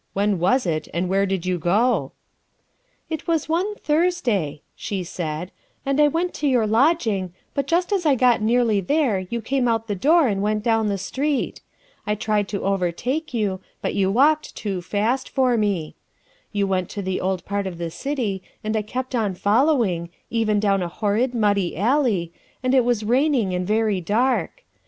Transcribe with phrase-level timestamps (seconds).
[0.13, 2.13] When was it, and where did you go?""
[3.11, 5.51] It was one Thursday," she said,"
[5.85, 9.67] and I went to your lodging, but just as I got nearly there you came
[9.67, 11.61] out the door and went down the street.
[12.07, 15.93] I tried to over take you, but you walked too fast for me.
[16.51, 20.59] You went to the old part of the city and I kept on following, even
[20.59, 22.33] down a horrid, muddy alley,
[22.63, 24.63] and it was raining and very dark.